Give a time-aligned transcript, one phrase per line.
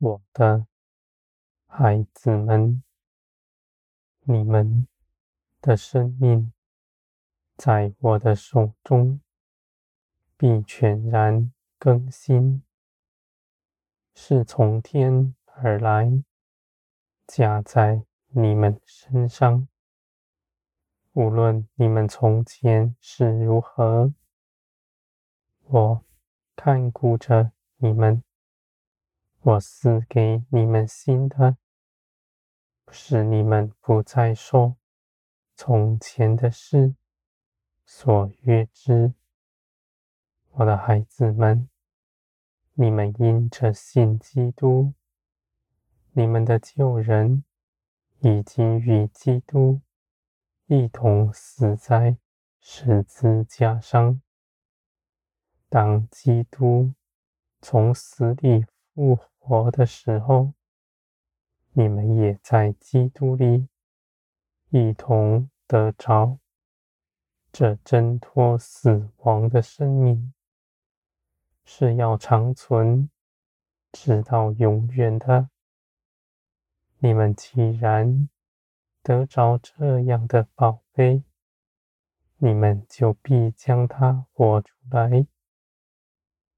[0.00, 0.68] 我的
[1.66, 2.84] 孩子们，
[4.20, 4.86] 你们
[5.60, 6.52] 的生命
[7.56, 9.20] 在我的手中，
[10.36, 12.62] 必全然更新，
[14.14, 16.22] 是从天而来，
[17.26, 19.66] 加在你们身上。
[21.14, 24.14] 无论你们从前是如何，
[25.64, 26.04] 我
[26.54, 28.22] 看顾着你们。
[29.48, 31.56] 我赐给你们新的，
[32.90, 34.76] 使你们不再受
[35.54, 36.94] 从前的事
[37.86, 39.14] 所约制。
[40.50, 41.66] 我的孩子们，
[42.74, 44.92] 你们因着信基督，
[46.12, 47.42] 你们的旧人
[48.18, 49.80] 已经与基督
[50.66, 52.18] 一同死在
[52.60, 54.20] 十字架上。
[55.70, 56.92] 当基督
[57.62, 58.66] 从死里
[58.98, 60.54] 复活的时候，
[61.70, 63.68] 你们也在基督里
[64.70, 66.40] 一同得着
[67.52, 70.34] 这挣脱死亡的生命。
[71.64, 73.08] 是要长存，
[73.92, 75.48] 直到永远的。
[76.98, 78.28] 你们既然
[79.04, 81.22] 得着这样的宝贝，
[82.38, 85.28] 你们就必将它活出来，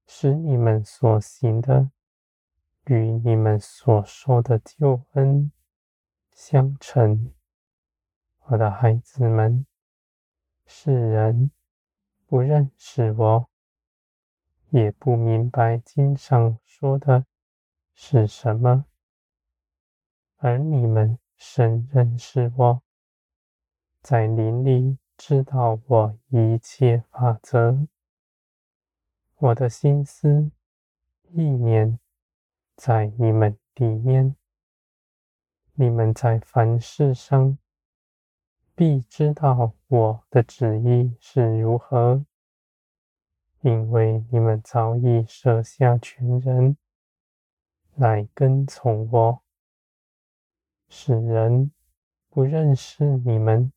[0.07, 1.91] 使你们所行的
[2.91, 5.49] 与你们所受的救恩
[6.33, 7.33] 相称。
[8.47, 9.65] 我的孩子们，
[10.65, 11.51] 世人
[12.25, 13.49] 不认识我。
[14.71, 17.25] 也不明白经上说的
[17.93, 18.85] 是什么，
[20.35, 22.81] 而你们深认识我，
[24.01, 27.87] 在灵里知道我一切法则，
[29.37, 30.51] 我的心思
[31.29, 31.97] 意念
[32.75, 34.35] 在你们里面，
[35.73, 37.57] 你们在凡事上
[38.75, 42.25] 必知道我的旨意是如何。
[43.61, 46.77] 因为你们早已舍下全人
[47.93, 49.43] 来跟从我，
[50.89, 51.71] 使人
[52.27, 53.71] 不认识你们，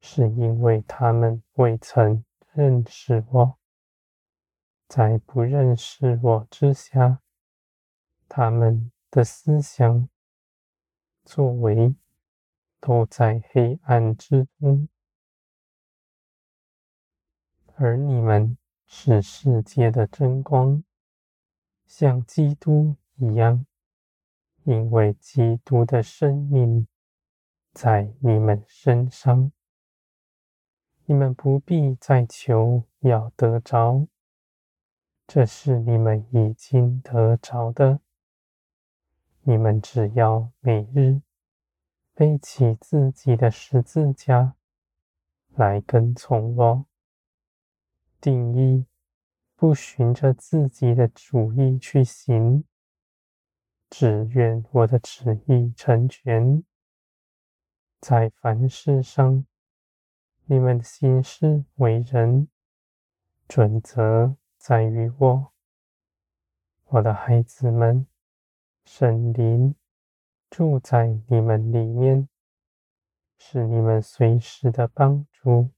[0.00, 3.58] 是因为他们未曾认识我。
[4.88, 7.20] 在不认识我之下，
[8.28, 10.08] 他们的思想、
[11.24, 11.94] 作为
[12.80, 14.88] 都在黑暗之中，
[17.74, 18.56] 而你们。
[18.90, 20.82] 是世界的真光，
[21.86, 23.66] 像基督一样，
[24.64, 26.88] 因为基督的生命
[27.74, 29.52] 在你们身上，
[31.04, 34.08] 你们不必再求要得着，
[35.26, 38.00] 这是你们已经得着的。
[39.48, 41.22] 你们只要每日
[42.12, 44.54] 背起自己的十字架
[45.54, 46.84] 来跟从我。
[48.20, 48.84] 定意
[49.56, 52.62] 不循着自己的主意去行，
[53.88, 56.62] 只愿我的旨意成全。
[58.02, 59.46] 在凡事上，
[60.44, 62.48] 你们的心事为人，
[63.48, 65.52] 准则在于我。
[66.88, 68.06] 我的孩子们，
[68.90, 69.74] 圣灵
[70.48, 72.26] 住在你们里面，
[73.36, 75.68] 是你们随时的帮助。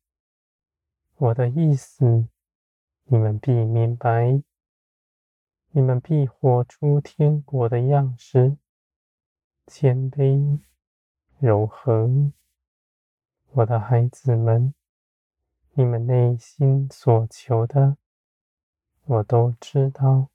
[1.16, 2.28] 我的意思，
[3.06, 4.40] 你们必明白，
[5.72, 8.56] 你们必活出天国的样式，
[9.66, 10.60] 谦卑、
[11.40, 12.30] 柔和。
[13.50, 14.72] 我的孩子们，
[15.72, 17.96] 你们内心所求的，
[19.04, 20.30] 我都知道，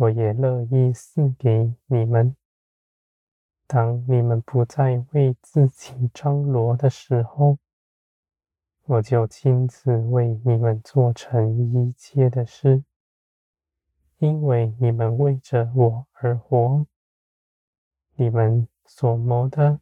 [0.00, 2.34] 我也乐意赐给你们。
[3.66, 7.58] 当你们不再为自己张罗的时候，
[8.86, 12.82] 我就亲自为你们做成一切的事，
[14.16, 16.86] 因为你们为着我而活。
[18.14, 19.80] 你们所谋的、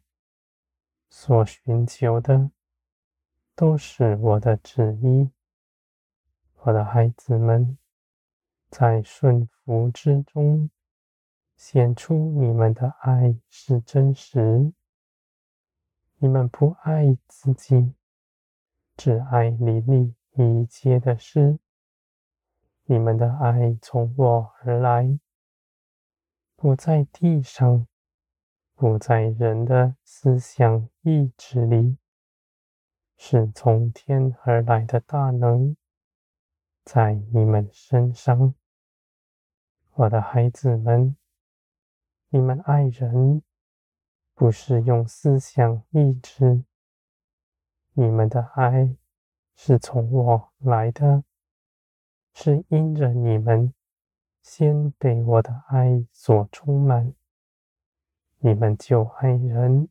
[1.09, 2.51] 所寻求的，
[3.55, 5.29] 都是我的旨意。
[6.63, 7.77] 我的孩子们，
[8.69, 10.69] 在顺服之中，
[11.55, 14.71] 显出你们的爱是真实。
[16.17, 17.93] 你们不爱自己。
[18.95, 21.57] 只爱灵里一切的事，
[22.83, 25.17] 你们的爱从我而来，
[26.57, 27.87] 不在地上，
[28.75, 31.97] 不在人的思想意志里，
[33.15, 35.77] 是从天而来的大能，
[36.83, 38.53] 在你们身上，
[39.99, 41.17] 我的孩子们，
[42.29, 43.41] 你们爱人，
[44.33, 46.63] 不是用思想意志，
[47.91, 48.95] 你们的爱
[49.57, 51.25] 是从我来的，
[52.33, 53.73] 是因着你们
[54.41, 57.13] 先被我的爱所充满，
[58.37, 59.89] 你们就爱人。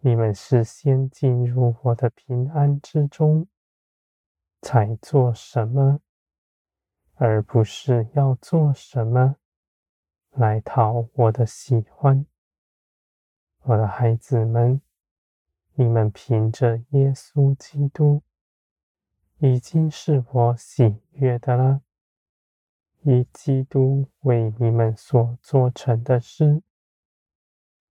[0.00, 3.46] 你们是先进入我的平安之中，
[4.60, 6.00] 才做什么，
[7.22, 9.36] 而不是要做什么
[10.30, 12.24] 来讨我的喜欢。
[13.64, 14.80] 我的孩子们，
[15.74, 18.22] 你们凭着耶稣基督，
[19.36, 21.82] 已经是我喜悦的了。
[23.02, 26.62] 以基督为你们所做成的事，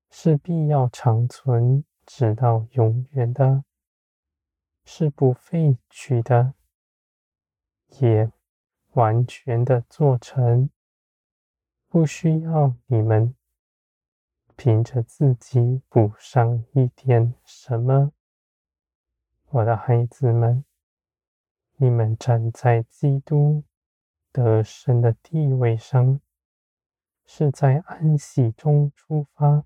[0.09, 1.85] 是必要长存。
[2.03, 3.63] 直到永远的，
[4.83, 6.55] 是不废去的，
[7.99, 8.31] 也
[8.93, 10.69] 完全的做成，
[11.87, 13.35] 不需要你们
[14.55, 18.11] 凭着自己补上一点什么。
[19.49, 20.63] 我的孩子们，
[21.77, 23.63] 你们站在基督
[24.31, 26.19] 得胜的地位上，
[27.25, 29.65] 是在安息中出发。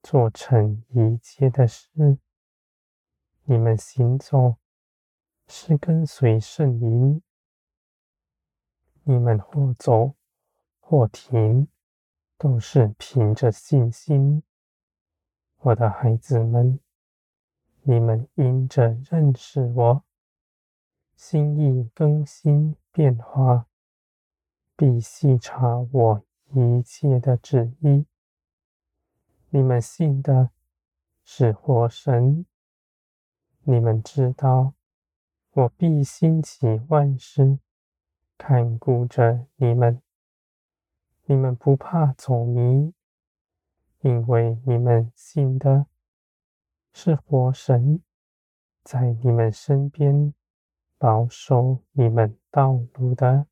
[0.00, 2.18] 做成一切的事，
[3.44, 4.56] 你们行走
[5.48, 7.20] 是跟随圣灵，
[9.08, 10.12] 你们或走
[10.80, 11.66] 或停，
[12.36, 14.42] 都是凭着信心。
[15.60, 16.78] 我的孩子们，
[17.80, 20.04] 你们因着认识我，
[21.16, 23.66] 心意更新变化，
[24.76, 26.22] 必细察我
[26.52, 28.04] 一切的旨意。
[29.48, 30.50] 你们信的
[31.24, 32.44] 是活神，
[33.62, 34.74] 你们知道
[35.52, 37.58] 我必兴起万事，
[38.38, 40.00] 看顾着你们。
[41.26, 42.94] 你们不怕走迷，
[44.00, 45.84] 因为你们信的
[46.94, 48.00] 是活神，
[48.82, 50.32] 在你们身边
[50.96, 53.46] 保守你们道路的。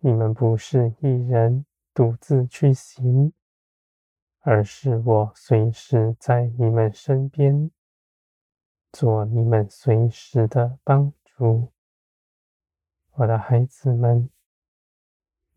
[0.00, 3.32] 你们不是一人独自去行。
[4.46, 7.70] 而是我随时在你们身边，
[8.92, 11.73] 做你们随时的帮助。
[13.16, 14.28] 我的孩子们，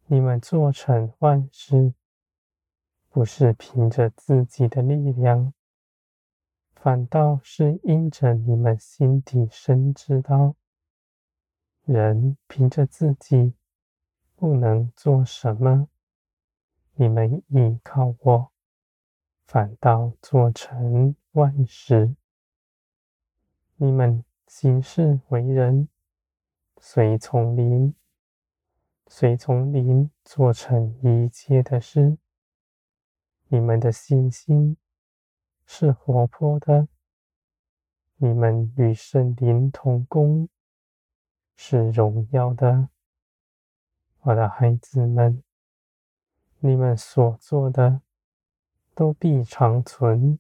[0.05, 1.95] 你们做成万事，
[3.09, 5.55] 不是凭着自己的力量，
[6.75, 10.53] 反倒是因着你们心底深知道，
[11.83, 13.55] 人凭着自己
[14.35, 15.87] 不能做什么，
[16.93, 18.51] 你们依靠我。
[19.47, 22.13] 反倒做成万事。
[23.77, 25.87] 你们行事为人，
[26.79, 27.93] 随从灵，
[29.07, 32.17] 随从灵做成一切的事。
[33.47, 34.77] 你们的信心
[35.65, 36.87] 是活泼的，
[38.17, 40.49] 你们与圣灵同工，
[41.55, 42.89] 是荣耀的。
[44.21, 45.43] 我的孩子们，
[46.59, 48.01] 你们所做的。
[48.97, 50.39] 都必长存，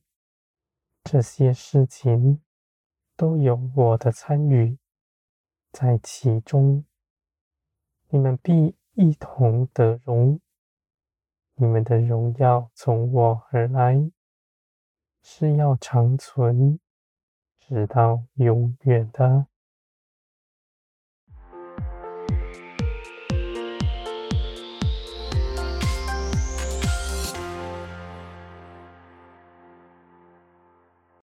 [1.03, 2.41] 这些事情
[3.15, 4.79] 都有我的参与
[5.79, 6.83] 在其中。
[8.09, 10.39] 你们必一同得荣，
[11.53, 14.09] 你们的荣耀从我而来，
[15.21, 16.79] 是要长存，
[17.59, 19.45] 直到永远的。